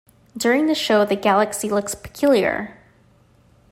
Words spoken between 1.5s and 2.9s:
looks peculiar.